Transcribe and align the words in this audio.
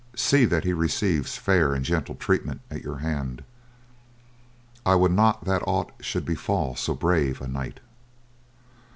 See 0.15 0.45
that 0.45 0.63
he 0.63 0.73
receives 0.73 1.37
fair 1.37 1.75
and 1.75 1.85
gentle 1.85 2.15
treatment 2.15 2.61
at 2.71 2.81
your 2.83 2.97
hand. 3.05 3.43
I 4.83 4.95
would 4.95 5.11
not 5.11 5.45
that 5.45 5.61
aught 5.67 5.91
should 5.99 6.25
befall 6.25 6.75
so 6.75 6.95
brave 6.95 7.39
a 7.39 7.47
knight." 7.47 7.79